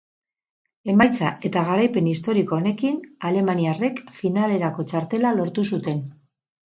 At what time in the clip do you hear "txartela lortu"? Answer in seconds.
4.93-5.67